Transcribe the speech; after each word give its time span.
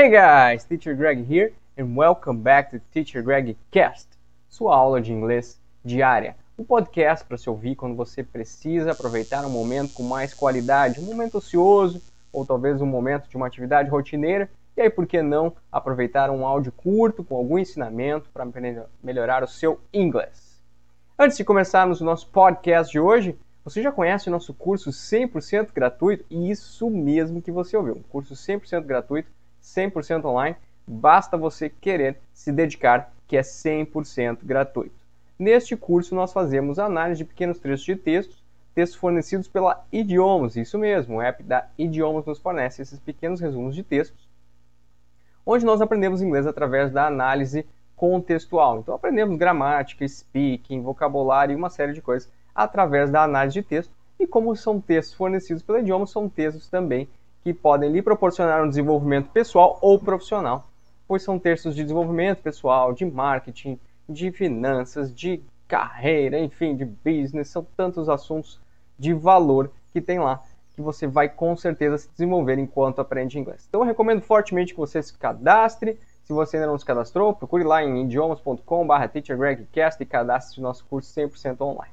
Hey 0.00 0.10
guys, 0.10 0.62
Teacher 0.62 0.94
Greg 0.94 1.24
here 1.28 1.52
and 1.76 1.96
welcome 1.96 2.40
back 2.40 2.70
to 2.70 2.78
Teacher 2.94 3.20
Greg 3.20 3.56
Cast, 3.72 4.06
sua 4.48 4.76
aula 4.76 5.00
de 5.00 5.12
inglês 5.12 5.60
diária. 5.84 6.36
Um 6.56 6.62
podcast 6.62 7.24
para 7.26 7.36
se 7.36 7.50
ouvir 7.50 7.74
quando 7.74 7.96
você 7.96 8.22
precisa 8.22 8.92
aproveitar 8.92 9.44
um 9.44 9.50
momento 9.50 9.94
com 9.94 10.04
mais 10.04 10.32
qualidade, 10.32 11.00
um 11.00 11.02
momento 11.02 11.38
ocioso 11.38 12.00
ou 12.32 12.46
talvez 12.46 12.80
um 12.80 12.86
momento 12.86 13.28
de 13.28 13.36
uma 13.36 13.48
atividade 13.48 13.90
rotineira. 13.90 14.48
E 14.76 14.82
aí, 14.82 14.88
por 14.88 15.04
que 15.04 15.20
não 15.20 15.52
aproveitar 15.72 16.30
um 16.30 16.46
áudio 16.46 16.70
curto 16.70 17.24
com 17.24 17.34
algum 17.34 17.58
ensinamento 17.58 18.30
para 18.32 18.46
melhorar 19.02 19.42
o 19.42 19.48
seu 19.48 19.80
inglês? 19.92 20.62
Antes 21.18 21.36
de 21.36 21.42
começarmos 21.42 22.00
o 22.00 22.04
nosso 22.04 22.28
podcast 22.28 22.92
de 22.92 23.00
hoje, 23.00 23.36
você 23.64 23.82
já 23.82 23.90
conhece 23.90 24.28
o 24.28 24.30
nosso 24.30 24.54
curso 24.54 24.90
100% 24.90 25.70
gratuito? 25.74 26.24
E 26.30 26.52
isso 26.52 26.88
mesmo 26.88 27.42
que 27.42 27.50
você 27.50 27.76
ouviu, 27.76 27.96
um 27.96 28.02
curso 28.02 28.34
100% 28.34 28.84
gratuito 28.84 29.28
100% 29.74 30.24
online, 30.24 30.56
basta 30.86 31.36
você 31.36 31.68
querer 31.68 32.18
se 32.32 32.50
dedicar, 32.50 33.12
que 33.26 33.36
é 33.36 33.42
100% 33.42 34.38
gratuito. 34.42 34.94
Neste 35.38 35.76
curso 35.76 36.14
nós 36.14 36.32
fazemos 36.32 36.78
análise 36.78 37.18
de 37.18 37.24
pequenos 37.24 37.58
trechos 37.58 37.84
de 37.84 37.96
textos, 37.96 38.42
textos 38.74 38.98
fornecidos 38.98 39.48
pela 39.48 39.84
Idiomas, 39.92 40.56
isso 40.56 40.78
mesmo, 40.78 41.16
o 41.16 41.22
app 41.22 41.42
da 41.42 41.68
Idiomas 41.76 42.24
nos 42.24 42.38
fornece 42.38 42.82
esses 42.82 42.98
pequenos 42.98 43.40
resumos 43.40 43.74
de 43.74 43.82
textos, 43.82 44.28
onde 45.44 45.64
nós 45.64 45.80
aprendemos 45.80 46.22
inglês 46.22 46.46
através 46.46 46.90
da 46.90 47.06
análise 47.06 47.66
contextual. 47.96 48.78
Então 48.78 48.94
aprendemos 48.94 49.36
gramática, 49.36 50.06
speaking, 50.06 50.82
vocabulário 50.82 51.52
e 51.52 51.56
uma 51.56 51.70
série 51.70 51.92
de 51.92 52.00
coisas 52.00 52.30
através 52.54 53.10
da 53.10 53.24
análise 53.24 53.54
de 53.54 53.62
texto. 53.62 53.92
E 54.18 54.26
como 54.26 54.54
são 54.56 54.80
textos 54.80 55.14
fornecidos 55.14 55.62
pela 55.62 55.80
Idiomas, 55.80 56.10
são 56.10 56.28
textos 56.28 56.68
também 56.68 57.08
que 57.48 57.54
podem 57.54 57.90
lhe 57.90 58.02
proporcionar 58.02 58.62
um 58.62 58.68
desenvolvimento 58.68 59.30
pessoal 59.30 59.78
ou 59.80 59.98
profissional, 59.98 60.68
pois 61.06 61.22
são 61.22 61.38
textos 61.38 61.74
de 61.74 61.82
desenvolvimento 61.82 62.42
pessoal, 62.42 62.92
de 62.92 63.06
marketing, 63.06 63.80
de 64.06 64.30
finanças, 64.30 65.14
de 65.14 65.40
carreira, 65.66 66.38
enfim, 66.38 66.76
de 66.76 66.84
business, 66.84 67.48
são 67.48 67.66
tantos 67.74 68.06
assuntos 68.10 68.60
de 68.98 69.14
valor 69.14 69.70
que 69.94 70.00
tem 70.00 70.18
lá 70.18 70.42
que 70.74 70.82
você 70.82 71.06
vai 71.06 71.26
com 71.26 71.56
certeza 71.56 71.96
se 71.96 72.10
desenvolver 72.10 72.58
enquanto 72.58 73.00
aprende 73.00 73.38
inglês. 73.38 73.64
Então 73.66 73.80
eu 73.80 73.86
recomendo 73.86 74.20
fortemente 74.20 74.74
que 74.74 74.78
você 74.78 75.02
se 75.02 75.16
cadastre. 75.16 75.98
Se 76.24 76.32
você 76.34 76.58
ainda 76.58 76.66
não 76.66 76.78
se 76.78 76.84
cadastrou, 76.84 77.32
procure 77.32 77.64
lá 77.64 77.82
em 77.82 78.04
idiomas.com.br 78.04 79.08
teachergregcast 79.10 80.02
e 80.02 80.06
cadastre 80.06 80.60
no 80.60 80.68
nosso 80.68 80.84
curso 80.84 81.10
100% 81.18 81.62
online. 81.62 81.92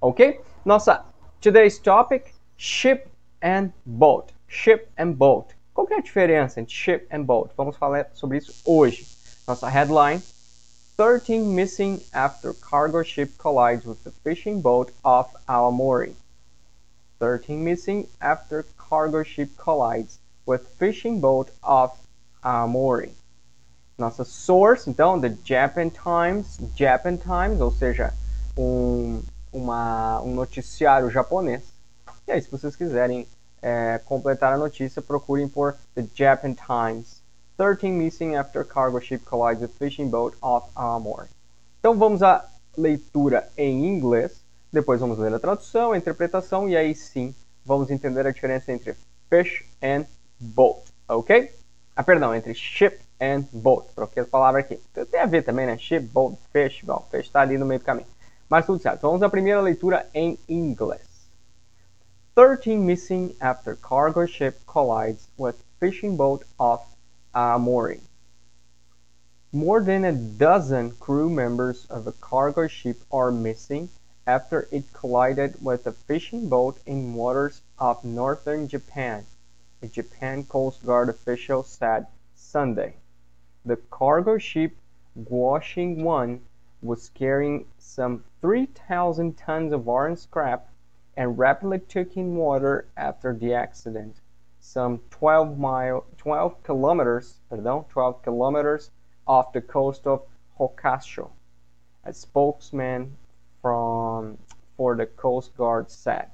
Ok? 0.00 0.40
Nossa 0.64 1.04
today's 1.40 1.80
topic, 1.80 2.32
ship 2.56 3.08
and 3.42 3.70
boat 3.84 4.32
ship 4.52 4.90
and 4.98 5.14
boat. 5.14 5.54
Qual 5.72 5.88
é 5.90 5.96
a 5.96 6.00
diferença 6.00 6.60
entre 6.60 6.74
ship 6.74 7.06
and 7.10 7.24
boat? 7.24 7.50
Vamos 7.56 7.76
falar 7.76 8.10
sobre 8.12 8.36
isso 8.36 8.52
hoje. 8.66 9.06
Nossa 9.48 9.68
headline: 9.68 10.22
13 10.98 11.38
missing 11.38 12.00
after 12.12 12.52
cargo 12.52 13.02
ship 13.02 13.32
collides 13.38 13.86
with 13.86 14.04
the 14.04 14.10
fishing 14.22 14.60
boat 14.60 14.92
off 15.02 15.34
Aomori. 15.48 16.14
13 17.18 17.56
missing 17.56 18.06
after 18.20 18.64
cargo 18.76 19.24
ship 19.24 19.56
collides 19.56 20.20
with 20.46 20.60
fishing 20.78 21.18
boat 21.18 21.50
off 21.62 21.98
Aomori. 22.44 23.10
Nossa 23.96 24.24
source, 24.24 24.86
então, 24.86 25.18
the 25.18 25.30
Japan 25.44 25.90
Times, 25.90 26.58
Japan 26.76 27.16
Times, 27.16 27.60
ou 27.60 27.70
seja, 27.70 28.12
um, 28.58 29.22
uma, 29.52 30.20
um 30.20 30.34
noticiário 30.34 31.10
japonês. 31.10 31.62
E 32.26 32.32
aí, 32.32 32.42
se 32.42 32.50
vocês 32.50 32.76
quiserem 32.76 33.26
é, 33.62 34.00
completar 34.04 34.52
a 34.52 34.58
notícia, 34.58 35.00
procurem 35.00 35.48
por 35.48 35.76
The 35.94 36.04
Japan 36.14 36.54
Times. 36.54 37.22
13 37.56 37.92
missing 37.92 38.34
after 38.34 38.64
cargo 38.64 39.00
ship 39.00 39.24
collides 39.24 39.62
with 39.62 39.70
fishing 39.78 40.08
boat 40.08 40.36
off 40.42 40.68
Amor. 40.74 41.28
Então 41.78 41.96
vamos 41.96 42.22
à 42.22 42.44
leitura 42.76 43.48
em 43.56 43.86
inglês, 43.86 44.42
depois 44.72 45.00
vamos 45.00 45.18
ler 45.18 45.32
a 45.32 45.38
tradução, 45.38 45.92
a 45.92 45.98
interpretação 45.98 46.68
e 46.68 46.76
aí 46.76 46.94
sim 46.94 47.34
vamos 47.64 47.90
entender 47.90 48.26
a 48.26 48.32
diferença 48.32 48.72
entre 48.72 48.96
fish 49.28 49.64
and 49.82 50.06
boat, 50.40 50.82
ok? 51.08 51.52
Ah, 51.94 52.02
perdão, 52.02 52.34
entre 52.34 52.54
ship 52.54 52.98
and 53.20 53.44
boat, 53.52 53.86
troquei 53.94 54.22
a 54.22 54.26
palavra 54.26 54.60
aqui. 54.60 54.80
Tem 55.10 55.20
a 55.20 55.26
ver 55.26 55.42
também, 55.42 55.66
né? 55.66 55.76
Ship, 55.78 56.00
boat, 56.00 56.36
fish, 56.52 56.82
bom, 56.82 57.06
fish 57.10 57.26
está 57.26 57.42
ali 57.42 57.58
no 57.58 57.66
meio 57.66 57.80
do 57.80 57.84
caminho. 57.84 58.08
Mas 58.48 58.66
tudo 58.66 58.82
certo. 58.82 59.02
Vamos 59.02 59.22
à 59.22 59.28
primeira 59.28 59.60
leitura 59.60 60.06
em 60.12 60.38
inglês. 60.48 61.11
13 62.34 62.86
missing 62.86 63.34
after 63.42 63.74
cargo 63.74 64.24
ship 64.24 64.58
collides 64.66 65.28
with 65.36 65.62
fishing 65.78 66.16
boat 66.16 66.42
off 66.58 66.94
Aomori. 67.34 68.00
More 69.52 69.82
than 69.82 70.06
a 70.06 70.14
dozen 70.14 70.92
crew 70.92 71.28
members 71.28 71.84
of 71.90 72.06
a 72.06 72.12
cargo 72.12 72.68
ship 72.68 73.02
are 73.12 73.30
missing 73.30 73.90
after 74.26 74.66
it 74.70 74.90
collided 74.94 75.62
with 75.62 75.86
a 75.86 75.92
fishing 75.92 76.48
boat 76.48 76.78
in 76.86 77.12
waters 77.12 77.60
off 77.78 78.02
northern 78.02 78.66
Japan, 78.66 79.26
a 79.82 79.86
Japan 79.88 80.42
Coast 80.44 80.86
Guard 80.86 81.10
official 81.10 81.62
said 81.62 82.06
Sunday. 82.34 82.94
The 83.66 83.76
cargo 83.76 84.38
ship 84.38 84.74
Guoxing 85.18 86.02
1 86.02 86.40
was 86.80 87.10
carrying 87.10 87.66
some 87.78 88.24
3,000 88.40 89.36
tons 89.36 89.74
of 89.74 89.86
iron 89.86 90.16
scrap 90.16 90.71
and 91.16 91.38
rapidly 91.38 91.78
took 91.78 92.16
in 92.16 92.36
water 92.36 92.86
after 92.96 93.34
the 93.34 93.52
accident, 93.54 94.16
some 94.60 95.00
12 95.10 95.58
mile 95.58 96.04
12 96.16 96.62
kilometers, 96.62 97.38
perdão, 97.50 97.88
12 97.88 98.22
kilometers 98.22 98.90
off 99.26 99.52
the 99.52 99.60
coast 99.60 100.06
of 100.06 100.22
Hokkaido. 100.58 101.30
A 102.04 102.12
spokesman 102.12 103.16
from 103.60 104.38
for 104.76 104.96
the 104.96 105.06
Coast 105.06 105.56
Guard 105.56 105.90
said. 105.90 106.30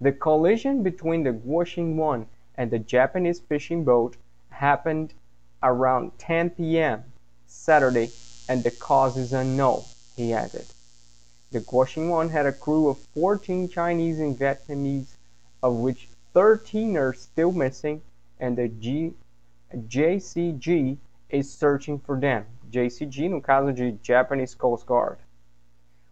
The 0.00 0.12
collision 0.12 0.82
between 0.82 1.22
the 1.22 1.32
Guoxing 1.32 1.96
1 1.96 2.26
and 2.56 2.70
the 2.70 2.78
Japanese 2.78 3.40
fishing 3.40 3.84
boat 3.84 4.16
happened 4.50 5.14
around 5.62 6.18
10 6.18 6.50
p.m. 6.50 7.04
Saturday 7.46 8.10
and 8.48 8.64
the 8.64 8.70
cause 8.70 9.16
is 9.16 9.32
unknown, 9.32 9.82
he 10.16 10.32
added. 10.32 10.66
The 11.50 11.60
Guoxing 11.60 12.10
One 12.10 12.28
had 12.28 12.44
a 12.44 12.52
crew 12.52 12.88
of 12.88 12.98
14 13.14 13.70
Chinese 13.70 14.20
and 14.20 14.38
Vietnamese, 14.38 15.16
of 15.62 15.76
which 15.76 16.10
13 16.34 16.94
are 16.98 17.14
still 17.14 17.52
missing, 17.52 18.02
and 18.38 18.58
the 18.58 18.68
G, 18.68 19.14
JCG 19.74 20.98
is 21.30 21.50
searching 21.50 22.00
for 22.00 22.20
them. 22.20 22.44
JCG, 22.70 23.30
no 23.30 23.40
caso 23.40 23.72
de 23.72 23.92
Japanese 23.92 24.54
Coast 24.54 24.84
Guard. 24.84 25.16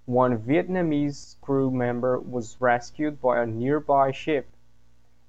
One 0.06 0.38
Vietnamese 0.38 1.36
crew 1.42 1.70
member 1.70 2.18
was 2.18 2.56
rescued 2.58 3.20
by 3.20 3.42
a 3.42 3.46
nearby 3.46 4.12
ship, 4.12 4.48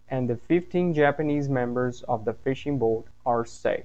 and 0.07 0.29
the 0.29 0.37
15 0.37 0.93
Japanese 0.93 1.49
members 1.49 2.03
of 2.03 2.23
the 2.23 2.33
fishing 2.33 2.77
boat 2.77 3.07
are 3.25 3.43
safe. 3.43 3.83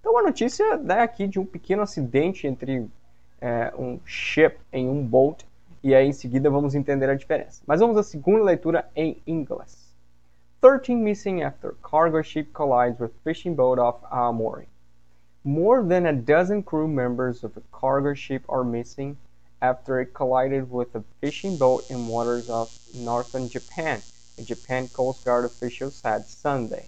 Então, 0.00 0.16
a 0.16 0.22
notícia 0.22 0.78
dá 0.78 1.02
aqui 1.02 1.26
de 1.26 1.38
um 1.38 1.44
pequeno 1.44 1.82
acidente 1.82 2.46
entre 2.46 2.88
é, 3.40 3.72
um 3.76 3.98
ship 4.06 4.58
em 4.72 4.88
um 4.88 5.04
boat, 5.04 5.46
e 5.82 5.94
aí 5.94 6.06
em 6.06 6.12
seguida 6.12 6.48
vamos 6.48 6.74
entender 6.74 7.10
a 7.10 7.14
diferença. 7.14 7.62
Mas 7.66 7.80
vamos 7.80 7.96
à 7.96 8.02
segunda 8.02 8.44
leitura 8.44 8.88
em 8.96 9.20
inglês. 9.26 9.84
13 10.60 10.94
missing 10.94 11.42
after 11.42 11.74
cargo 11.82 12.22
ship 12.22 12.50
collides 12.52 12.98
with 12.98 13.10
fishing 13.22 13.54
boat 13.54 13.78
off 13.78 14.02
Aomori. 14.10 14.66
More 15.44 15.82
than 15.82 16.06
a 16.06 16.12
dozen 16.12 16.62
crew 16.62 16.88
members 16.88 17.44
of 17.44 17.54
a 17.58 17.62
cargo 17.70 18.14
ship 18.14 18.42
are 18.48 18.64
missing 18.64 19.18
after 19.60 20.00
it 20.00 20.14
collided 20.14 20.70
with 20.70 20.94
a 20.94 21.04
fishing 21.20 21.58
boat 21.58 21.90
in 21.90 22.08
waters 22.08 22.48
off 22.48 22.78
northern 22.94 23.48
Japan, 23.50 24.00
a 24.38 24.42
Japan 24.42 24.88
Coast 24.88 25.22
Guard 25.24 25.44
official 25.44 25.90
said 25.90 26.24
Sunday. 26.24 26.86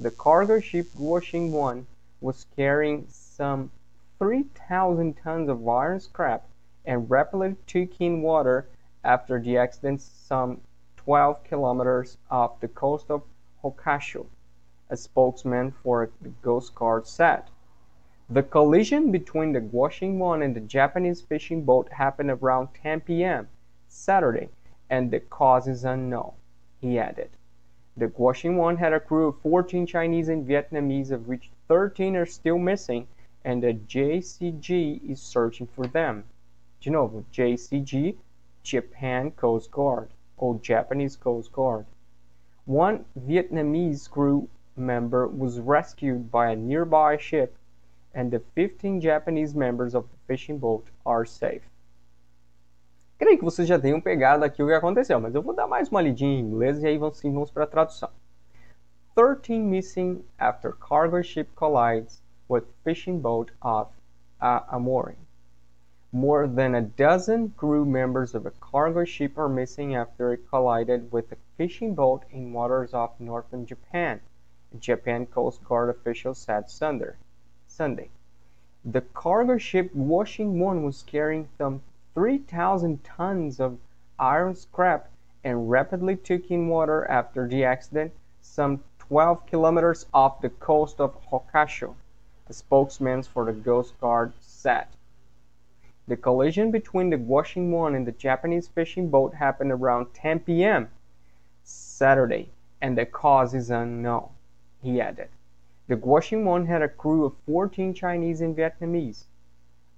The 0.00 0.10
cargo 0.10 0.60
ship 0.60 0.86
Guoxing 0.96 1.50
1 1.50 1.86
was 2.20 2.46
carrying 2.56 3.06
some 3.10 3.70
3,000 4.24 5.18
tons 5.22 5.50
of 5.50 5.68
iron 5.68 6.00
scrap 6.00 6.48
and 6.86 7.10
rapidly 7.10 7.56
took 7.66 8.00
in 8.00 8.22
water 8.22 8.66
after 9.04 9.38
the 9.38 9.58
accident 9.58 10.00
some 10.00 10.62
12 10.96 11.44
kilometers 11.44 12.16
off 12.30 12.58
the 12.60 12.68
coast 12.68 13.10
of 13.10 13.22
Hokkaido, 13.62 14.24
a 14.88 14.96
spokesman 14.96 15.72
for 15.72 16.10
the 16.22 16.30
Coast 16.40 16.74
Guard 16.74 17.06
said. 17.06 17.42
The 18.30 18.42
collision 18.42 19.12
between 19.12 19.52
the 19.52 19.60
Guoxing 19.60 20.16
one 20.16 20.40
and 20.40 20.56
the 20.56 20.60
Japanese 20.60 21.20
fishing 21.20 21.62
boat 21.62 21.92
happened 21.92 22.30
around 22.30 22.68
10 22.82 23.02
p.m. 23.02 23.48
Saturday, 23.88 24.48
and 24.88 25.10
the 25.10 25.20
cause 25.20 25.68
is 25.68 25.84
unknown, 25.84 26.32
he 26.80 26.98
added. 26.98 27.28
The 27.94 28.08
Guoxing 28.08 28.56
one 28.56 28.78
had 28.78 28.94
a 28.94 29.00
crew 29.00 29.28
of 29.28 29.40
14 29.42 29.84
Chinese 29.84 30.30
and 30.30 30.48
Vietnamese, 30.48 31.10
of 31.10 31.28
which 31.28 31.50
13 31.68 32.16
are 32.16 32.24
still 32.24 32.58
missing, 32.58 33.06
and 33.44 33.62
the 33.62 33.74
JCG 33.74 35.10
is 35.10 35.20
searching 35.20 35.66
for 35.66 35.86
them. 35.86 36.24
De 36.80 36.90
novo, 36.90 37.24
JCG, 37.32 38.16
Japan 38.62 39.30
Coast 39.32 39.70
Guard, 39.70 40.08
or 40.38 40.58
Japanese 40.62 41.16
Coast 41.16 41.52
Guard. 41.52 41.86
One 42.64 43.04
Vietnamese 43.18 44.10
crew 44.10 44.48
member 44.76 45.28
was 45.28 45.60
rescued 45.60 46.30
by 46.30 46.50
a 46.50 46.56
nearby 46.56 47.18
ship, 47.18 47.56
and 48.14 48.30
the 48.30 48.40
15 48.54 49.00
Japanese 49.00 49.54
members 49.54 49.94
of 49.94 50.08
the 50.10 50.16
fishing 50.26 50.58
boat 50.58 50.86
are 51.04 51.26
safe. 51.26 51.62
Creio 53.18 53.38
que 53.38 53.44
vocês 53.44 53.68
já 53.68 53.78
tenham 53.78 54.00
pegado 54.00 54.44
aqui 54.44 54.62
o 54.62 54.66
que 54.66 54.72
aconteceu, 54.72 55.20
mas 55.20 55.34
eu 55.34 55.42
vou 55.42 55.54
dar 55.54 55.68
mais 55.68 55.88
uma 55.88 56.00
lidinha 56.00 56.40
em 56.40 56.40
inglês 56.40 56.82
e 56.82 56.86
aí 56.86 56.98
vamos, 56.98 57.18
sim, 57.18 57.32
vamos 57.32 57.50
para 57.50 57.64
a 57.64 57.66
tradução. 57.66 58.10
13 59.14 59.60
missing 59.60 60.24
after 60.38 60.72
cargo 60.72 61.22
ship 61.22 61.48
collides 61.54 62.23
with 62.48 62.64
fishing 62.84 63.20
boat 63.20 63.50
off 63.62 63.88
Amori. 64.40 65.16
More 66.12 66.46
than 66.46 66.74
a 66.74 66.82
dozen 66.82 67.50
crew 67.56 67.84
members 67.84 68.34
of 68.34 68.46
a 68.46 68.52
cargo 68.52 69.04
ship 69.04 69.36
are 69.36 69.48
missing 69.48 69.94
after 69.94 70.32
it 70.32 70.48
collided 70.48 71.10
with 71.10 71.32
a 71.32 71.36
fishing 71.56 71.94
boat 71.94 72.24
in 72.30 72.52
waters 72.52 72.94
off 72.94 73.18
northern 73.18 73.66
Japan, 73.66 74.20
Japan 74.78 75.26
Coast 75.26 75.64
Guard 75.64 75.88
officials 75.90 76.38
said 76.38 76.70
Sunday. 76.70 77.14
Sunday. 77.66 78.10
The 78.84 79.00
cargo 79.00 79.58
ship 79.58 79.94
Washing 79.94 80.60
One 80.60 80.84
was 80.84 81.02
carrying 81.02 81.48
some 81.56 81.82
3,000 82.14 83.02
tons 83.02 83.58
of 83.58 83.78
iron 84.18 84.54
scrap 84.54 85.08
and 85.42 85.70
rapidly 85.70 86.16
took 86.16 86.50
in 86.50 86.68
water 86.68 87.04
after 87.06 87.48
the 87.48 87.64
accident 87.64 88.12
some 88.40 88.84
12 88.98 89.46
kilometers 89.46 90.06
off 90.14 90.40
the 90.40 90.50
coast 90.50 91.00
of 91.00 91.16
Hokkaido, 91.30 91.90
a 91.90 91.94
spokesman 92.52 93.22
for 93.22 93.44
the 93.44 93.52
Coast 93.52 93.98
Guard 94.00 94.34
said. 94.40 94.86
The 96.06 96.16
collision 96.16 96.70
between 96.70 97.08
the 97.08 97.16
Washing 97.16 97.72
One 97.72 97.94
and 97.94 98.06
the 98.06 98.12
Japanese 98.12 98.68
fishing 98.68 99.08
boat 99.08 99.34
happened 99.34 99.72
around 99.72 100.12
10 100.12 100.40
p.m. 100.40 100.90
Saturday, 101.62 102.50
and 102.82 102.98
the 102.98 103.06
cause 103.06 103.54
is 103.54 103.70
unknown, 103.70 104.28
he 104.82 105.00
added. 105.00 105.28
The 105.86 105.96
One 105.96 106.66
had 106.66 106.82
a 106.82 106.88
crew 106.88 107.24
of 107.24 107.36
14 107.46 107.94
Chinese 107.94 108.42
and 108.42 108.54
Vietnamese, 108.54 109.24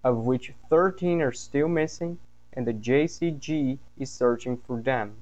of 0.04 0.24
which 0.24 0.52
13 0.68 1.20
are 1.22 1.32
still 1.32 1.66
missing, 1.66 2.18
and 2.52 2.66
the 2.66 2.72
JCG 2.72 3.78
is 3.98 4.10
searching 4.10 4.56
for 4.56 4.80
them. 4.80 5.16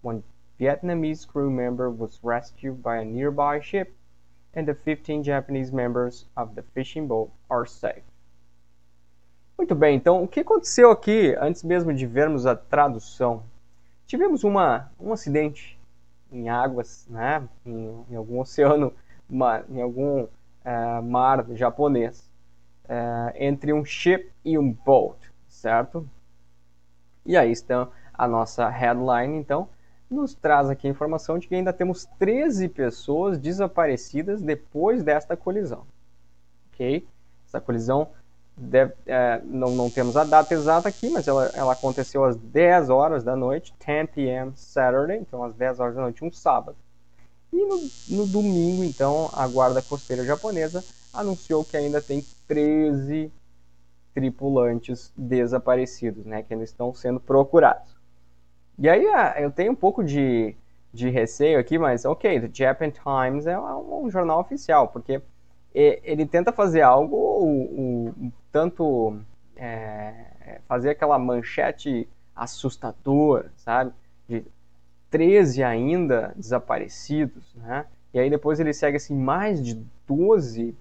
One 0.00 0.22
Vietnamese 0.58 1.28
crew 1.28 1.50
member 1.50 1.90
was 1.90 2.18
rescued 2.22 2.82
by 2.82 2.96
a 2.96 3.04
nearby 3.04 3.60
ship, 3.60 3.94
and 4.56 4.64
the 4.64 4.74
15 4.74 5.22
Japanese 5.22 5.70
members 5.70 6.26
of 6.36 6.54
the 6.54 6.62
fishing 6.74 7.06
boat 7.06 7.30
are 7.48 7.68
safe. 7.68 8.02
Muito 9.58 9.74
bem, 9.74 9.96
então 9.96 10.22
o 10.22 10.28
que 10.28 10.40
aconteceu 10.40 10.90
aqui, 10.90 11.36
antes 11.40 11.62
mesmo 11.62 11.92
de 11.92 12.06
vermos 12.06 12.46
a 12.46 12.56
tradução? 12.56 13.42
Tivemos 14.06 14.44
uma, 14.44 14.90
um 14.98 15.12
acidente 15.12 15.78
em 16.32 16.48
águas, 16.48 17.06
né, 17.08 17.46
em, 17.64 18.04
em 18.10 18.16
algum 18.16 18.40
oceano, 18.40 18.92
em 19.30 19.80
algum 19.80 20.24
uh, 20.24 21.02
mar 21.02 21.46
japonês, 21.54 22.30
uh, 22.84 23.32
entre 23.34 23.72
um 23.72 23.84
ship 23.84 24.30
e 24.44 24.58
um 24.58 24.72
boat, 24.72 25.18
certo? 25.48 26.08
E 27.24 27.36
aí 27.36 27.50
está 27.50 27.88
a 28.12 28.28
nossa 28.28 28.68
headline, 28.68 29.36
então, 29.36 29.68
nos 30.10 30.34
traz 30.34 30.70
aqui 30.70 30.86
a 30.86 30.90
informação 30.90 31.38
de 31.38 31.48
que 31.48 31.54
ainda 31.54 31.72
temos 31.72 32.06
13 32.18 32.68
pessoas 32.68 33.38
desaparecidas 33.38 34.40
depois 34.40 35.02
desta 35.02 35.36
colisão. 35.36 35.86
Ok? 36.72 37.06
Essa 37.46 37.60
colisão 37.60 38.08
Deve, 38.58 38.94
é, 39.04 39.42
não, 39.44 39.72
não, 39.72 39.90
temos 39.90 40.16
a 40.16 40.24
data 40.24 40.54
exata 40.54 40.88
aqui, 40.88 41.10
mas 41.10 41.28
ela, 41.28 41.50
ela, 41.54 41.74
aconteceu 41.74 42.24
às 42.24 42.36
10 42.36 42.88
horas 42.88 43.22
da 43.22 43.36
noite, 43.36 43.74
10 43.84 44.10
p.m. 44.10 44.52
Saturday, 44.56 45.18
então 45.18 45.44
às 45.44 45.54
10 45.54 45.78
horas 45.78 45.94
da 45.94 46.00
noite, 46.00 46.24
um 46.24 46.32
sábado. 46.32 46.76
E 47.52 47.56
no, 47.56 48.16
no, 48.16 48.26
domingo, 48.26 48.82
então, 48.82 49.28
a 49.34 49.46
Guarda 49.46 49.82
Costeira 49.82 50.24
Japonesa 50.24 50.82
anunciou 51.12 51.64
que 51.64 51.76
ainda 51.76 52.00
tem 52.00 52.24
13 52.48 53.30
tripulantes 54.14 55.12
desaparecidos, 55.14 56.24
né, 56.24 56.42
que 56.42 56.54
ainda 56.54 56.64
estão 56.64 56.94
sendo 56.94 57.20
procurados. 57.20 57.94
E 58.78 58.88
aí 58.88 59.04
é, 59.06 59.44
eu 59.44 59.50
tenho 59.50 59.72
um 59.72 59.76
pouco 59.76 60.04
de, 60.04 60.54
de 60.92 61.08
receio 61.08 61.58
aqui, 61.58 61.78
mas 61.78 62.04
ok, 62.04 62.40
The 62.40 62.50
Japan 62.52 62.90
Times 62.90 63.46
é 63.46 63.58
um, 63.58 64.04
um 64.04 64.10
jornal 64.10 64.40
oficial, 64.40 64.88
porque 64.88 65.20
ele 65.74 66.24
tenta 66.24 66.52
fazer 66.52 66.80
algo 66.80 67.44
um, 67.44 68.32
tanto 68.50 69.18
é, 69.54 70.58
fazer 70.66 70.90
aquela 70.90 71.18
manchete 71.18 72.08
assustadora, 72.34 73.52
sabe? 73.56 73.92
De 74.26 74.44
13 75.10 75.62
ainda 75.62 76.32
desaparecidos, 76.34 77.54
né? 77.54 77.84
E 78.12 78.18
aí 78.18 78.30
depois 78.30 78.58
ele 78.58 78.72
segue 78.72 78.96
assim 78.96 79.14
mais 79.14 79.62
de 79.62 79.74
12 80.06 80.74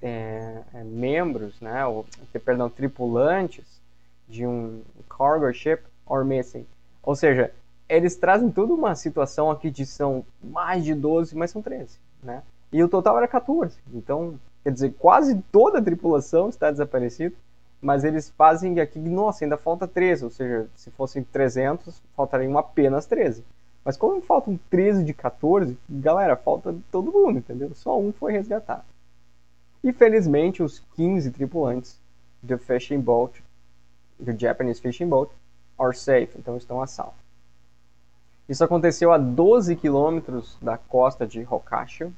é, 0.00 0.62
é, 0.72 0.84
membros, 0.84 1.60
né? 1.60 1.84
Ou, 1.84 2.06
perdão, 2.44 2.70
tripulantes 2.70 3.80
de 4.26 4.46
um 4.46 4.82
cargo 5.08 5.52
ship 5.52 5.82
or 6.06 6.24
missing. 6.24 6.66
Ou 7.02 7.14
seja, 7.16 7.52
eles 7.88 8.16
trazem 8.16 8.50
toda 8.50 8.72
uma 8.72 8.94
situação 8.94 9.50
aqui 9.50 9.70
de 9.70 9.84
são 9.84 10.24
mais 10.42 10.84
de 10.84 10.94
12, 10.94 11.36
mas 11.36 11.50
são 11.50 11.60
13, 11.60 11.98
né? 12.22 12.42
E 12.72 12.82
o 12.82 12.88
total 12.88 13.18
era 13.18 13.26
14. 13.26 13.76
Então, 13.92 14.38
quer 14.62 14.72
dizer, 14.72 14.94
quase 14.98 15.42
toda 15.50 15.78
a 15.78 15.82
tripulação 15.82 16.48
está 16.48 16.70
desaparecida. 16.70 17.34
Mas 17.82 18.04
eles 18.04 18.28
fazem 18.30 18.78
aqui, 18.78 18.98
nossa, 18.98 19.44
ainda 19.44 19.56
falta 19.56 19.88
13. 19.88 20.24
Ou 20.24 20.30
seja, 20.30 20.68
se 20.76 20.90
fossem 20.90 21.24
300, 21.24 22.00
faltariam 22.14 22.56
apenas 22.58 23.06
13. 23.06 23.42
Mas 23.84 23.96
como 23.96 24.20
faltam 24.20 24.60
13 24.68 25.02
de 25.02 25.14
14, 25.14 25.78
galera, 25.88 26.36
falta 26.36 26.76
todo 26.92 27.10
mundo, 27.10 27.38
entendeu? 27.38 27.70
Só 27.74 27.98
um 27.98 28.12
foi 28.12 28.32
resgatado. 28.32 28.84
E 29.82 29.92
felizmente 29.92 30.62
os 30.62 30.80
15 30.94 31.30
tripulantes 31.30 31.98
do 32.42 32.58
fishing 32.58 33.00
boat, 33.00 33.42
do 34.18 34.38
Japanese 34.38 34.80
fishing 34.80 35.08
boat, 35.08 35.32
are 35.80 35.96
safe, 35.96 36.38
então 36.38 36.56
estão 36.56 36.82
a 36.82 36.86
salvo. 36.86 37.14
Isso 38.48 38.62
aconteceu 38.62 39.12
a 39.12 39.18
12 39.18 39.76
quilômetros 39.76 40.58
da 40.60 40.76
costa 40.76 41.26
de 41.26 41.46
Hokkaido, 41.48 42.12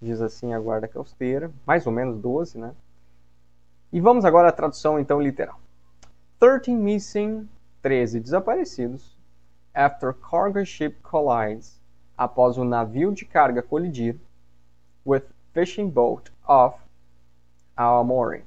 diz 0.00 0.20
assim 0.20 0.52
a 0.52 0.58
guarda 0.58 0.88
costeira, 0.88 1.50
mais 1.66 1.86
ou 1.86 1.92
menos 1.92 2.18
12, 2.18 2.58
né? 2.58 2.74
E 3.92 4.00
vamos 4.00 4.24
agora 4.24 4.48
à 4.48 4.52
tradução 4.52 4.98
então 4.98 5.20
literal. 5.20 5.60
13 6.40 6.72
missing, 6.72 7.48
13 7.82 8.18
desaparecidos, 8.18 9.16
after 9.74 10.12
cargo 10.14 10.64
ship 10.64 10.96
collides, 11.02 11.78
após 12.16 12.58
o 12.58 12.64
navio 12.64 13.12
de 13.12 13.24
carga 13.24 13.62
colidir, 13.62 14.16
with 15.04 15.22
fishing 15.52 15.88
boat 15.88 16.32
off 16.46 16.78
Aomori. 17.76 18.42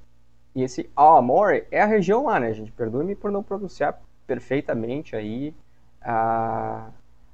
E 0.55 0.63
esse 0.63 0.89
Aomori 0.95 1.65
é 1.71 1.81
a 1.81 1.85
região 1.85 2.25
lá, 2.25 2.39
né, 2.39 2.51
gente? 2.51 2.71
Perdoe-me 2.71 3.15
por 3.15 3.31
não 3.31 3.43
pronunciar 3.43 4.01
perfeitamente 4.29 5.15
aí 5.15 5.55
a, 6.00 6.91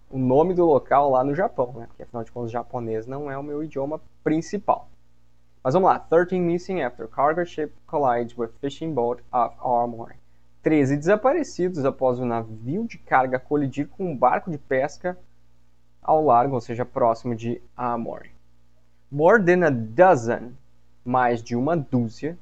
o 0.09 0.17
nome 0.17 0.53
do 0.53 0.65
local 0.65 1.09
lá 1.09 1.25
no 1.25 1.35
Japão, 1.35 1.73
né? 1.73 1.87
Porque 1.87 2.03
afinal 2.03 2.23
de 2.23 2.31
contas, 2.31 2.51
japonês 2.51 3.05
não 3.05 3.29
é 3.29 3.37
o 3.37 3.43
meu 3.43 3.61
idioma 3.61 3.99
principal. 4.23 4.87
Mas 5.61 5.73
vamos 5.73 5.89
lá. 5.89 5.99
13 5.99 6.39
missing 6.39 6.81
after 6.81 7.05
cargo 7.09 7.45
ship 7.45 7.73
collides 7.85 8.37
with 8.37 8.51
fishing 8.61 8.93
boat 8.93 9.21
off 9.29 9.57
Aomori. 9.59 10.15
13 10.63 10.95
desaparecidos 10.95 11.83
após 11.83 12.17
o 12.17 12.25
navio 12.25 12.87
de 12.87 12.97
carga 12.97 13.37
colidir 13.37 13.89
com 13.89 14.11
um 14.11 14.17
barco 14.17 14.49
de 14.49 14.57
pesca 14.57 15.17
ao 16.01 16.23
largo, 16.23 16.55
ou 16.55 16.61
seja, 16.61 16.85
próximo 16.85 17.35
de 17.35 17.61
Aomori. 17.75 18.31
More 19.11 19.43
than 19.43 19.65
a 19.65 19.69
dozen, 19.69 20.57
mais 21.03 21.43
de 21.43 21.57
uma 21.57 21.75
dúzia. 21.75 22.37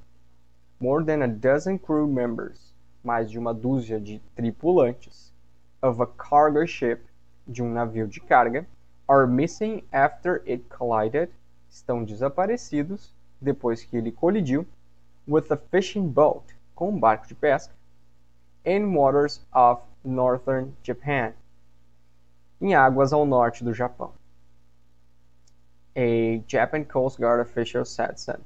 More 0.80 1.04
than 1.04 1.24
a 1.24 1.28
dozen 1.28 1.80
crew 1.80 2.08
members, 2.08 2.73
mais 3.04 3.30
de 3.30 3.38
uma 3.38 3.54
dúzia 3.54 4.00
de 4.00 4.20
tripulantes 4.36 5.34
of 5.82 6.02
a 6.02 6.08
cargo 6.08 6.66
ship 6.66 7.04
de 7.46 7.62
um 7.62 7.72
navio 7.72 8.08
de 8.08 8.22
carga 8.22 8.66
are 9.08 9.28
missing 9.28 9.84
after 9.92 10.42
it 10.48 10.64
collided, 10.70 11.30
estão 11.70 12.04
desaparecidos 12.04 13.14
depois 13.42 13.84
que 13.84 13.98
ele 13.98 14.12
colidiu 14.12 14.66
with 15.28 15.52
a 15.52 15.58
fishing 15.58 16.08
boat, 16.08 16.56
com 16.74 16.90
um 16.90 17.00
barco 17.00 17.28
de 17.28 17.36
pesca, 17.36 17.74
in 18.66 18.96
waters 18.96 19.46
of 19.54 19.82
northern 20.04 20.74
Japan, 20.82 21.34
em 22.62 22.74
águas 22.74 23.12
ao 23.12 23.26
norte 23.26 23.64
do 23.64 23.74
Japão. 23.74 24.14
A 25.96 26.42
Japan 26.48 26.84
Coast 26.86 27.20
Guard 27.20 27.42
official 27.42 27.86
said 27.86 28.18
Sunday. 28.18 28.42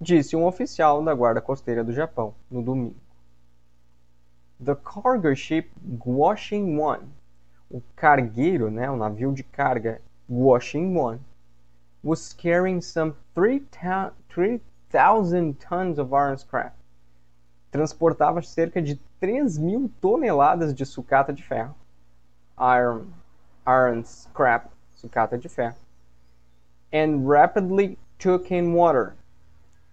Disse 0.00 0.34
um 0.34 0.46
oficial 0.46 1.02
da 1.04 1.14
Guarda 1.14 1.40
Costeira 1.40 1.84
do 1.84 1.92
Japão 1.92 2.34
no 2.50 2.62
domingo. 2.62 3.01
The 4.64 4.76
cargo 4.76 5.34
ship 5.34 5.70
Guoxing 5.98 6.78
One 6.78 7.10
o 7.72 7.82
cargueiro, 7.96 8.70
né, 8.70 8.90
o 8.90 8.96
navio 8.96 9.32
de 9.32 9.42
carga 9.42 10.02
Washing 10.28 10.94
One, 10.94 11.20
was 12.04 12.34
carrying 12.34 12.82
some 12.82 13.14
3,000 13.34 15.54
tons 15.54 15.98
of 15.98 16.12
iron 16.12 16.36
scrap. 16.36 16.74
Transportava 17.72 18.42
cerca 18.42 18.82
de 18.82 19.00
3 19.18 19.56
mil 19.56 19.90
toneladas 20.02 20.74
de 20.74 20.84
sucata 20.84 21.32
de 21.32 21.42
ferro. 21.42 21.74
Iron, 22.58 23.06
iron 23.66 24.04
scrap, 24.04 24.70
sucata 24.94 25.38
de 25.38 25.48
ferro. 25.48 25.76
and 26.92 27.26
rapidly 27.26 27.96
took 28.18 28.52
in 28.52 28.74
water. 28.74 29.16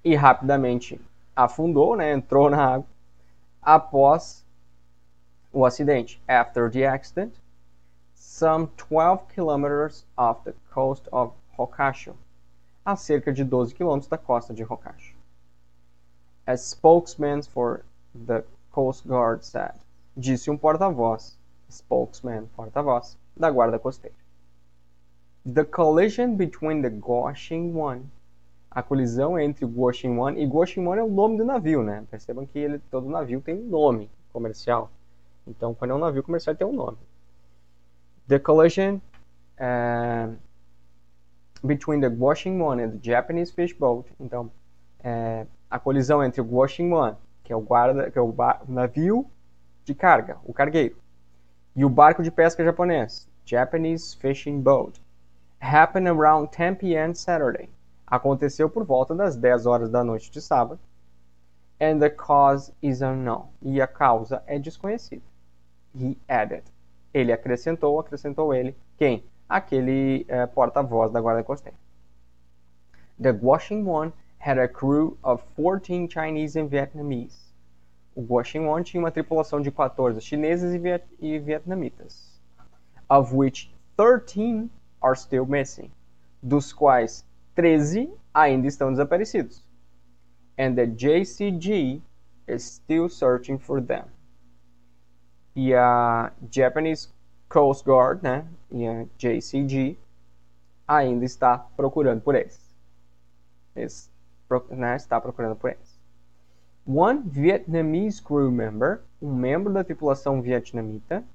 E 0.04 0.16
rapidamente 0.16 1.00
afundou, 1.36 1.96
né, 1.96 2.12
entrou 2.12 2.50
na 2.50 2.58
água 2.58 2.88
após 3.62 4.44
o 5.52 5.66
acidente. 5.66 6.22
After 6.28 6.70
the 6.70 6.86
accident, 6.86 7.34
some 8.14 8.68
12 8.78 9.28
kilometers 9.34 10.06
off 10.18 10.44
the 10.44 10.54
coast 10.72 11.08
of 11.12 11.34
Hokkaido, 11.58 12.16
a 12.86 12.96
cerca 12.96 13.34
de 13.34 13.44
12 13.44 13.74
quilômetros 13.74 14.08
da 14.08 14.18
costa 14.18 14.54
de 14.54 14.64
Hokkaido. 14.64 15.16
A 16.46 16.56
spokesman 16.56 17.42
for 17.44 17.84
the 18.14 18.44
Coast 18.72 19.08
Guard 19.08 19.44
said, 19.44 19.76
disse 20.16 20.50
um 20.50 20.58
porta-voz, 20.58 21.38
spokesman, 21.70 22.48
porta-voz, 22.56 23.18
da 23.36 23.50
guarda 23.52 23.78
costeira. 23.78 24.16
The 25.46 25.64
collision 25.64 26.36
between 26.36 26.82
the 26.82 26.90
Guoxing 26.90 27.74
One, 27.74 28.10
a 28.70 28.84
colisão 28.84 29.40
entre 29.40 29.66
o 29.66 29.68
Guoxing 29.68 30.18
One 30.18 30.40
e 30.40 30.46
Guoxing 30.46 30.86
One 30.86 31.00
é 31.00 31.04
o 31.04 31.10
nome 31.10 31.38
do 31.38 31.46
navio, 31.46 31.82
né? 31.82 32.06
Percebam 32.12 32.46
que 32.46 32.60
ele, 32.60 32.80
todo 32.92 33.10
navio 33.10 33.42
tem 33.42 33.56
um 33.56 33.68
nome 33.68 34.10
comercial. 34.32 34.92
Então, 35.50 35.74
quando 35.74 35.92
é 35.92 35.96
um 35.96 36.00
navio 36.00 36.24
comercial, 36.24 36.56
tem 36.56 36.66
um 36.66 36.74
nome. 36.74 36.98
The 38.28 38.40
collision 38.40 39.00
uh, 39.60 40.36
between 41.66 42.00
the 42.00 42.10
One 42.10 42.82
and 42.82 42.92
the 42.92 43.00
Japanese 43.02 43.52
fish 43.52 43.74
boat. 43.74 44.10
Então, 44.20 44.52
é, 45.04 45.46
a 45.70 45.80
colisão 45.80 46.24
entre 46.24 46.42
o 46.42 46.56
One, 46.56 47.16
que 47.44 47.52
é 47.52 47.56
o 47.56 47.62
guarda, 47.62 48.12
que 48.12 48.18
é 48.18 48.22
o 48.22 48.34
navio 48.68 49.26
de 49.84 49.94
carga, 49.94 50.38
o 50.46 50.54
cargueiro, 50.54 50.96
e 51.76 51.84
o 51.84 51.90
barco 51.90 52.22
de 52.22 52.30
pesca 52.30 52.64
japonês, 52.64 53.28
Japanese 53.46 54.16
fishing 54.16 54.62
boat, 54.62 55.02
happened 55.60 56.08
around 56.08 56.52
10 56.56 56.78
p.m. 56.78 57.16
Saturday. 57.16 57.70
Aconteceu 58.06 58.70
por 58.70 58.84
volta 58.84 59.16
das 59.16 59.36
10 59.36 59.66
horas 59.66 59.90
da 59.90 60.04
noite 60.04 60.32
de 60.32 60.42
sábado. 60.42 60.80
And 61.82 62.00
the 62.00 62.10
cause 62.10 62.74
is 62.82 63.02
unknown. 63.02 63.48
E 63.62 63.82
a 63.82 63.88
causa 63.88 64.44
é 64.46 64.60
desconhecida. 64.60 65.22
He 65.94 66.18
added. 66.28 66.64
Ele 67.14 67.32
acrescentou, 67.32 68.00
acrescentou 68.00 68.54
ele. 68.54 68.76
Quem? 68.98 69.24
Aquele 69.48 70.26
é, 70.28 70.46
porta-voz 70.46 71.12
da 71.12 71.20
Guarda 71.20 71.44
Costeira. 71.44 71.78
The 73.20 73.32
Guoxing 73.32 73.86
One 73.86 74.14
had 74.40 74.58
a 74.58 74.68
crew 74.68 75.18
of 75.24 75.44
14 75.56 76.08
Chinese 76.08 76.56
and 76.58 76.68
Vietnamese. 76.68 77.54
O 78.16 78.22
Guoxing 78.22 78.66
One 78.66 78.84
tinha 78.84 79.02
uma 79.02 79.12
tripulação 79.12 79.60
de 79.60 79.72
14 79.72 80.22
chineses 80.22 80.74
e, 80.74 80.78
viet 80.78 81.04
e 81.20 81.40
vietnamitas, 81.40 82.40
of 83.10 83.36
which 83.36 83.74
13 83.98 84.70
are 85.02 85.18
still 85.18 85.46
missing, 85.46 85.92
dos 86.42 86.72
quais 86.72 87.26
13 87.56 88.14
ainda 88.34 88.68
estão 88.68 88.92
desaparecidos. 88.92 89.66
And 90.58 90.76
the 90.76 90.86
JCG 90.86 92.02
is 92.48 92.64
still 92.64 93.10
searching 93.10 93.58
for 93.58 93.82
them 93.82 94.06
e 95.60 95.76
a 95.76 96.32
Japanese 96.50 97.10
Coast 97.50 97.84
Guard, 97.84 98.24
né, 98.24 98.48
e 98.72 98.88
a 98.88 99.06
JCG, 99.18 99.98
ainda 100.88 101.26
está 101.26 101.58
procurando 101.76 102.22
por 102.22 102.34
eles. 102.34 102.58
eles 103.76 104.10
né, 104.70 104.96
está 104.96 105.20
procurando 105.20 105.58
por 105.58 105.72
eles. 105.72 106.00
One 106.88 107.24
Vietnamese 107.26 108.22
crew 108.22 108.50
member, 108.50 109.02
um 109.22 109.36
membro 109.36 109.74
da 109.74 109.84
tripulação 109.84 110.42
vietnamita, 110.42 111.26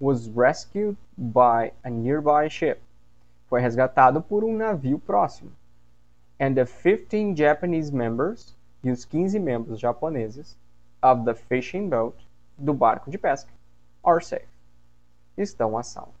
was 0.00 0.26
rescued 0.26 0.96
by 1.16 1.72
a 1.84 1.88
nearby 1.88 2.50
ship. 2.50 2.80
Foi 3.46 3.60
resgatado 3.60 4.20
por 4.20 4.42
um 4.42 4.56
navio 4.56 4.98
próximo. 4.98 5.52
And 6.40 6.54
the 6.54 6.66
15 6.66 7.36
Japanese 7.36 7.92
members, 7.92 8.56
e 8.82 8.90
os 8.90 9.04
15 9.04 9.38
membros 9.38 9.78
japoneses, 9.78 10.58
of 11.00 11.24
the 11.24 11.34
fishing 11.34 11.88
boat 11.88 12.16
do 12.60 12.74
barco 12.74 13.10
de 13.10 13.18
pesca, 13.18 13.50
are 14.04 14.24
safe. 14.24 14.46
Estão 15.36 15.76
a 15.76 15.82
salvo. 15.82 16.14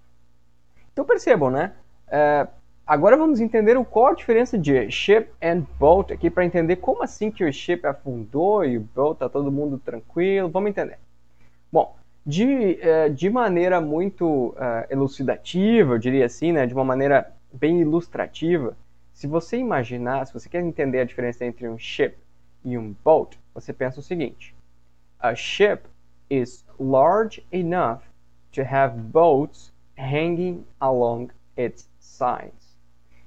Então 0.92 1.04
percebam, 1.04 1.50
né? 1.50 1.72
É, 2.08 2.46
agora 2.86 3.16
vamos 3.16 3.40
entender 3.40 3.76
o, 3.76 3.84
qual 3.84 4.08
a 4.08 4.14
diferença 4.14 4.58
de 4.58 4.90
ship 4.90 5.30
and 5.42 5.66
boat 5.78 6.12
aqui 6.12 6.30
para 6.30 6.44
entender 6.44 6.76
como 6.76 7.02
assim 7.02 7.30
que 7.30 7.44
o 7.44 7.52
ship 7.52 7.86
afundou 7.86 8.64
e 8.64 8.76
o 8.76 8.80
boat 8.80 9.18
tá 9.18 9.28
todo 9.28 9.52
mundo 9.52 9.78
tranquilo. 9.78 10.48
Vamos 10.48 10.70
entender. 10.70 10.98
Bom, 11.70 11.94
de, 12.24 12.80
é, 12.80 13.08
de 13.08 13.30
maneira 13.30 13.80
muito 13.80 14.54
é, 14.58 14.88
elucidativa, 14.90 15.94
eu 15.94 15.98
diria 15.98 16.26
assim, 16.26 16.52
né? 16.52 16.66
De 16.66 16.74
uma 16.74 16.84
maneira 16.84 17.32
bem 17.52 17.80
ilustrativa, 17.80 18.76
se 19.12 19.26
você 19.26 19.58
imaginar, 19.58 20.26
se 20.26 20.32
você 20.32 20.48
quer 20.48 20.62
entender 20.62 21.00
a 21.00 21.04
diferença 21.04 21.44
entre 21.44 21.68
um 21.68 21.78
ship 21.78 22.16
e 22.64 22.78
um 22.78 22.94
boat, 23.04 23.38
você 23.52 23.72
pensa 23.72 24.00
o 24.00 24.02
seguinte: 24.02 24.54
a 25.18 25.34
ship 25.34 25.82
is 26.30 26.64
large 26.78 27.44
enough 27.52 28.02
to 28.52 28.62
have 28.62 29.12
boats 29.12 29.72
hanging 29.98 30.64
along 30.80 31.30
its 31.56 31.88
sides. 31.98 32.76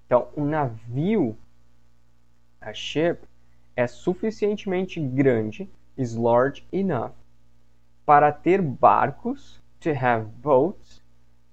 Então, 0.05 0.27
um 0.35 0.45
navio, 0.45 1.37
a 2.61 2.73
ship, 2.73 3.19
é 3.75 3.85
suficientemente 3.85 4.99
grande, 4.99 5.69
is 5.97 6.15
large 6.15 6.65
enough, 6.71 7.13
para 8.05 8.31
ter 8.31 8.61
barcos, 8.61 9.61
to 9.79 9.89
have 9.89 10.25
boats, 10.41 11.01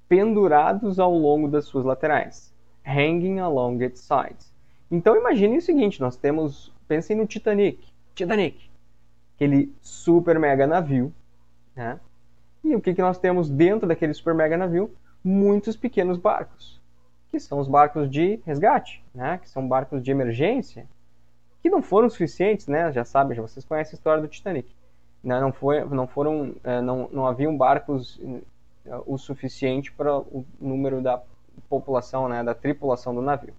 pendurados 0.09 0.99
ao 0.99 1.12
longo 1.12 1.49
das 1.49 1.64
suas 1.66 1.85
laterais, 1.85 2.52
hanging 2.85 3.38
along 3.38 3.83
its 3.83 4.00
sides. 4.00 4.52
Então 4.90 5.16
imagine 5.16 5.59
o 5.59 5.62
seguinte, 5.62 6.00
nós 6.00 6.16
temos, 6.16 6.73
pensem 6.88 7.16
no 7.16 7.26
Titanic, 7.26 7.78
Titanic, 8.14 8.71
aquele 9.37 9.73
super 9.80 10.38
mega 10.38 10.66
navio 10.66 11.12
né? 11.75 11.99
E 12.62 12.75
o 12.75 12.81
que, 12.81 12.95
que 12.95 13.03
nós 13.03 13.19
temos 13.19 13.49
dentro 13.49 13.89
daquele 13.89 14.12
super 14.12 14.35
mega 14.35 14.57
navio? 14.57 14.91
Muitos 15.25 15.77
pequenos 15.77 16.19
barcos, 16.19 16.81
que 17.31 17.41
são 17.41 17.59
os 17.59 17.69
barcos 17.69 18.11
de 18.11 18.41
resgate, 18.45 19.03
né? 19.15 19.39
que 19.39 19.49
são 19.49 19.67
barcos 19.67 20.03
de 20.03 20.11
emergência, 20.11 20.87
que 21.62 21.71
não 21.71 21.83
foram 21.83 22.09
suficientes, 22.09 22.67
né? 22.67 22.93
já 22.93 23.05
sabem, 23.05 23.37
já 23.37 23.43
vocês 23.43 23.65
conhecem 23.65 23.93
a 23.93 23.97
história 23.97 24.23
do 24.23 24.29
Titanic. 24.29 24.75
Né? 25.23 25.41
Não, 25.41 25.53
foi, 25.53 25.85
não, 25.85 26.07
foram, 26.07 26.55
é, 26.65 26.81
não, 26.81 27.09
não 27.12 27.27
haviam 27.27 27.57
barcos 27.57 28.21
é, 28.87 28.99
o 29.07 29.17
suficiente 29.19 29.93
para 29.93 30.19
o 30.19 30.45
número 30.61 31.00
da 31.00 31.23
população, 31.69 32.29
né? 32.29 32.43
da 32.43 32.55
tripulação 32.55 33.15
do 33.15 33.23
navio 33.23 33.55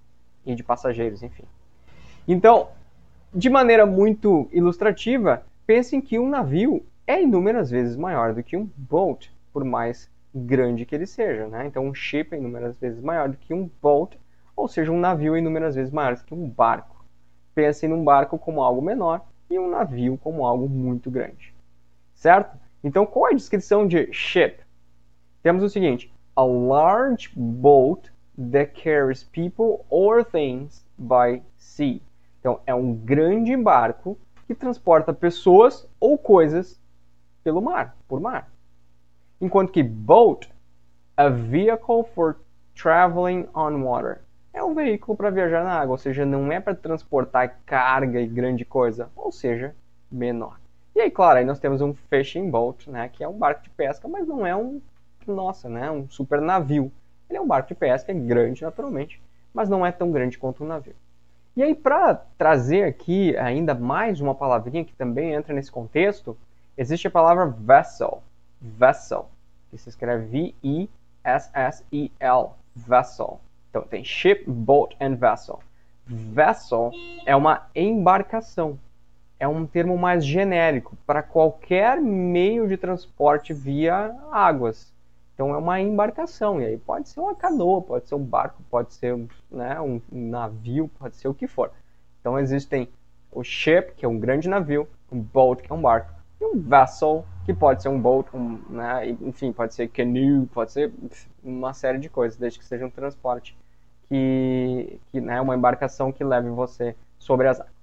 e 0.45 0.55
de 0.55 0.63
passageiros, 0.63 1.23
enfim. 1.23 1.43
Então, 2.27 2.69
de 3.33 3.49
maneira 3.49 3.85
muito 3.85 4.47
ilustrativa, 4.51 5.43
pensem 5.65 6.01
que 6.01 6.19
um 6.19 6.29
navio 6.29 6.83
é 7.11 7.21
inúmeras 7.21 7.69
vezes 7.69 7.97
maior 7.97 8.33
do 8.33 8.41
que 8.41 8.55
um 8.55 8.69
boat, 8.77 9.35
por 9.51 9.65
mais 9.65 10.09
grande 10.33 10.85
que 10.85 10.95
ele 10.95 11.05
seja. 11.05 11.45
Né? 11.47 11.67
Então, 11.67 11.85
um 11.85 11.93
ship 11.93 12.33
é 12.33 12.37
inúmeras 12.37 12.77
vezes 12.79 13.01
maior 13.01 13.27
do 13.27 13.35
que 13.35 13.53
um 13.53 13.69
boat, 13.81 14.17
ou 14.55 14.67
seja, 14.67 14.91
um 14.91 14.99
navio 14.99 15.35
é 15.35 15.39
inúmeras 15.39 15.75
vezes 15.75 15.91
maior 15.91 16.15
do 16.15 16.23
que 16.23 16.33
um 16.33 16.47
barco. 16.47 17.05
Pensem 17.53 17.89
num 17.89 18.01
barco 18.01 18.39
como 18.39 18.63
algo 18.63 18.81
menor 18.81 19.25
e 19.49 19.59
um 19.59 19.69
navio 19.69 20.17
como 20.17 20.45
algo 20.45 20.69
muito 20.69 21.11
grande. 21.11 21.53
Certo? 22.13 22.57
Então, 22.81 23.05
qual 23.05 23.27
é 23.27 23.33
a 23.33 23.35
descrição 23.35 23.85
de 23.85 24.11
ship? 24.13 24.61
Temos 25.43 25.63
o 25.63 25.69
seguinte: 25.69 26.13
a 26.35 26.43
large 26.43 27.29
boat 27.35 28.09
that 28.51 28.71
carries 28.81 29.21
people 29.21 29.85
or 29.89 30.23
things 30.23 30.85
by 30.97 31.43
sea. 31.57 32.01
Então, 32.39 32.61
é 32.65 32.73
um 32.73 32.93
grande 32.93 33.55
barco 33.57 34.17
que 34.47 34.55
transporta 34.55 35.13
pessoas 35.13 35.87
ou 35.99 36.17
coisas 36.17 36.80
pelo 37.43 37.61
mar, 37.61 37.95
por 38.07 38.19
mar. 38.19 38.49
Enquanto 39.39 39.71
que 39.71 39.81
boat, 39.81 40.51
a 41.17 41.29
vehicle 41.29 42.03
for 42.13 42.37
traveling 42.75 43.47
on 43.53 43.81
water, 43.83 44.21
é 44.53 44.63
um 44.63 44.73
veículo 44.73 45.15
para 45.15 45.29
viajar 45.29 45.63
na 45.63 45.79
água, 45.79 45.93
ou 45.93 45.97
seja, 45.97 46.25
não 46.25 46.51
é 46.51 46.59
para 46.59 46.75
transportar 46.75 47.59
carga 47.65 48.19
e 48.19 48.27
grande 48.27 48.65
coisa, 48.65 49.09
ou 49.15 49.31
seja, 49.31 49.73
menor. 50.11 50.59
E 50.93 50.99
aí, 50.99 51.09
claro, 51.09 51.39
aí 51.39 51.45
nós 51.45 51.59
temos 51.59 51.81
um 51.81 51.93
fishing 51.93 52.49
boat, 52.49 52.89
né, 52.89 53.09
que 53.09 53.23
é 53.23 53.27
um 53.27 53.37
barco 53.37 53.63
de 53.63 53.69
pesca, 53.69 54.07
mas 54.07 54.27
não 54.27 54.45
é 54.45 54.55
um, 54.55 54.81
nossa, 55.25 55.69
né, 55.69 55.89
um 55.89 56.07
super 56.09 56.41
navio. 56.41 56.91
Ele 57.29 57.37
é 57.37 57.41
um 57.41 57.47
barco 57.47 57.69
de 57.69 57.75
pesca, 57.75 58.11
é 58.11 58.15
grande 58.15 58.61
naturalmente, 58.61 59.21
mas 59.53 59.69
não 59.69 59.85
é 59.85 59.91
tão 59.91 60.11
grande 60.11 60.37
quanto 60.37 60.63
um 60.63 60.67
navio. 60.67 60.95
E 61.55 61.63
aí, 61.63 61.73
para 61.73 62.15
trazer 62.37 62.83
aqui 62.83 63.35
ainda 63.37 63.73
mais 63.73 64.19
uma 64.21 64.35
palavrinha 64.35 64.85
que 64.85 64.93
também 64.93 65.33
entra 65.33 65.53
nesse 65.53 65.71
contexto, 65.71 66.37
Existe 66.77 67.07
a 67.07 67.11
palavra 67.11 67.47
vessel, 67.47 68.23
vessel, 68.61 69.29
que 69.69 69.77
se 69.77 69.89
escreve 69.89 70.53
V-E-S-S-E-L, 70.63 70.89
vessel. 72.75 73.41
Então 73.69 73.81
tem 73.83 74.03
ship, 74.03 74.49
boat 74.49 74.95
and 74.99 75.15
vessel. 75.15 75.59
Vessel 76.05 76.91
é 77.25 77.35
uma 77.35 77.67
embarcação. 77.75 78.79
É 79.39 79.47
um 79.47 79.65
termo 79.65 79.97
mais 79.97 80.25
genérico 80.25 80.95
para 81.05 81.21
qualquer 81.23 81.99
meio 81.99 82.67
de 82.67 82.77
transporte 82.77 83.53
via 83.53 84.15
águas. 84.31 84.93
Então 85.33 85.53
é 85.53 85.57
uma 85.57 85.81
embarcação, 85.81 86.61
e 86.61 86.65
aí 86.65 86.77
pode 86.77 87.09
ser 87.09 87.19
uma 87.19 87.33
canoa, 87.33 87.81
pode 87.81 88.07
ser 88.07 88.15
um 88.15 88.23
barco, 88.23 88.61
pode 88.69 88.93
ser 88.93 89.17
né, 89.49 89.81
um 89.81 89.99
navio, 90.11 90.87
pode 90.99 91.15
ser 91.15 91.27
o 91.27 91.33
que 91.33 91.47
for. 91.47 91.71
Então 92.19 92.37
existem 92.37 92.87
o 93.31 93.43
ship, 93.43 93.93
que 93.95 94.05
é 94.05 94.07
um 94.07 94.19
grande 94.19 94.47
navio, 94.47 94.87
um 95.11 95.19
boat, 95.19 95.63
que 95.63 95.71
é 95.71 95.75
um 95.75 95.81
barco, 95.81 96.13
um 96.45 96.59
vessel, 96.59 97.25
que 97.45 97.53
pode 97.53 97.81
ser 97.81 97.89
um 97.89 97.99
boat, 97.99 98.29
um, 98.35 98.59
né, 98.69 99.09
enfim, 99.21 99.51
pode 99.51 99.73
ser 99.73 99.87
canoe, 99.89 100.45
pode 100.47 100.71
ser 100.71 100.91
uma 101.43 101.73
série 101.73 101.97
de 101.97 102.09
coisas, 102.09 102.37
desde 102.37 102.59
que 102.59 102.65
seja 102.65 102.85
um 102.85 102.89
transporte 102.89 103.57
que, 104.07 104.99
que 105.11 105.21
né, 105.21 105.39
uma 105.41 105.55
embarcação 105.55 106.11
que 106.11 106.23
leve 106.23 106.49
você 106.49 106.95
sobre 107.17 107.47
as 107.47 107.59
águas. 107.59 107.73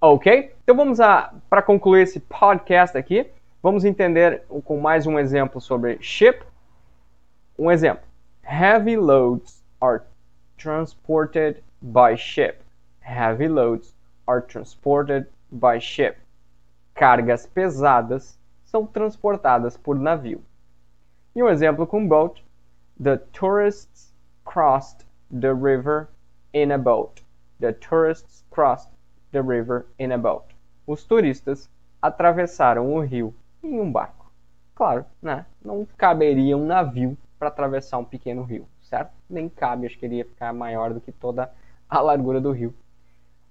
Ok? 0.00 0.54
Então 0.62 0.76
vamos 0.76 1.00
a 1.00 1.34
para 1.48 1.62
concluir 1.62 2.02
esse 2.02 2.20
podcast 2.20 2.96
aqui, 2.96 3.26
vamos 3.62 3.84
entender 3.84 4.42
com 4.64 4.78
mais 4.78 5.06
um 5.06 5.18
exemplo 5.18 5.60
sobre 5.60 5.98
ship 6.00 6.44
um 7.56 7.70
exemplo: 7.70 8.04
Heavy 8.42 8.96
loads 8.96 9.62
are 9.80 10.02
transported 10.58 11.62
by 11.80 12.16
ship. 12.16 12.62
Heavy 13.00 13.48
loads 13.48 13.94
are 14.26 14.40
transported 14.40 15.26
by 15.52 15.78
ship. 15.78 16.18
Cargas 16.94 17.44
pesadas 17.44 18.38
são 18.64 18.86
transportadas 18.86 19.76
por 19.76 19.98
navio. 19.98 20.40
E 21.34 21.42
um 21.42 21.48
exemplo 21.48 21.86
com 21.86 22.06
boat: 22.06 22.44
The 23.02 23.16
tourists 23.32 24.14
crossed 24.44 25.04
the 25.28 25.52
river 25.52 26.08
in 26.52 26.70
a 26.70 26.78
boat. 26.78 27.24
The 27.58 27.72
tourists 27.72 28.44
crossed 28.50 28.90
the 29.32 29.42
river 29.42 29.86
in 29.98 30.12
a 30.12 30.18
boat. 30.18 30.54
Os 30.86 31.04
turistas 31.04 31.68
atravessaram 32.00 32.94
o 32.94 33.00
rio 33.00 33.34
em 33.62 33.80
um 33.80 33.90
barco. 33.90 34.30
Claro, 34.74 35.04
né? 35.20 35.46
Não 35.64 35.86
caberia 35.96 36.56
um 36.56 36.64
navio 36.64 37.18
para 37.38 37.48
atravessar 37.48 37.98
um 37.98 38.04
pequeno 38.04 38.42
rio, 38.42 38.68
certo? 38.82 39.12
Nem 39.28 39.48
cabe, 39.48 39.86
acho 39.86 39.98
que 39.98 40.06
ele 40.06 40.16
ia 40.16 40.24
ficar 40.24 40.52
maior 40.52 40.92
do 40.92 41.00
que 41.00 41.10
toda 41.10 41.50
a 41.88 42.00
largura 42.00 42.40
do 42.40 42.52
rio. 42.52 42.72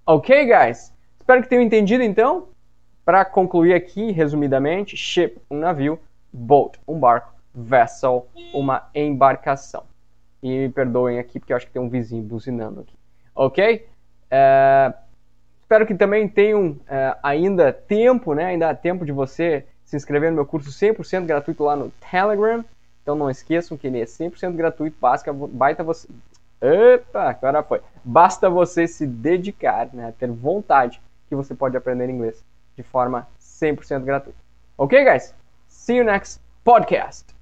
Ok, 0.06 0.46
guys? 0.46 0.94
Espero 1.18 1.42
que 1.42 1.48
tenham 1.48 1.62
entendido 1.64 2.02
então. 2.02 2.48
Para 3.04 3.24
concluir 3.24 3.74
aqui, 3.74 4.10
resumidamente, 4.12 4.96
ship, 4.96 5.38
um 5.50 5.58
navio, 5.58 6.00
boat, 6.32 6.80
um 6.88 6.98
barco, 6.98 7.34
vessel, 7.54 8.26
uma 8.54 8.88
embarcação. 8.94 9.84
E 10.42 10.48
me 10.48 10.68
perdoem 10.70 11.18
aqui 11.18 11.38
porque 11.38 11.52
eu 11.52 11.56
acho 11.56 11.66
que 11.66 11.72
tem 11.72 11.82
um 11.82 11.88
vizinho 11.88 12.22
buzinando 12.22 12.80
aqui. 12.80 12.94
Ok? 13.34 13.86
É, 14.30 14.94
espero 15.60 15.86
que 15.86 15.94
também 15.94 16.26
tenham 16.26 16.76
é, 16.88 17.14
ainda 17.22 17.72
tempo, 17.72 18.32
né? 18.32 18.46
Ainda 18.46 18.70
há 18.70 18.74
tempo 18.74 19.04
de 19.04 19.12
você 19.12 19.66
se 19.84 19.96
inscrever 19.96 20.30
no 20.30 20.36
meu 20.36 20.46
curso 20.46 20.70
100% 20.70 21.26
gratuito 21.26 21.62
lá 21.62 21.76
no 21.76 21.92
Telegram. 22.10 22.64
Então 23.02 23.14
não 23.14 23.28
esqueçam 23.28 23.76
que 23.76 23.86
ele 23.86 24.00
é 24.00 24.04
100% 24.04 24.52
gratuito, 24.52 24.96
basta, 24.98 25.30
baita 25.30 25.84
você... 25.84 26.08
Epa, 26.62 27.28
agora 27.28 27.62
foi. 27.62 27.82
Basta 28.02 28.48
você 28.48 28.88
se 28.88 29.06
dedicar, 29.06 29.90
né, 29.92 30.14
ter 30.18 30.30
vontade 30.30 31.02
que 31.28 31.34
você 31.34 31.54
pode 31.54 31.76
aprender 31.76 32.08
inglês 32.08 32.42
de 32.76 32.82
forma 32.82 33.28
100% 33.38 34.04
gratuita. 34.04 34.38
Ok, 34.76 34.92
guys? 35.04 35.34
See 35.68 35.96
you 35.96 36.04
next 36.04 36.40
podcast. 36.64 37.33